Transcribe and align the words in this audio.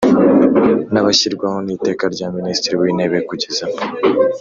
N 0.93 0.95
abashyirwaho 1.01 1.57
n 1.65 1.69
iteka 1.75 2.03
rya 2.13 2.27
minisitiri 2.37 2.75
w 2.77 2.83
intebe 2.91 3.17
kugeza 3.29 3.65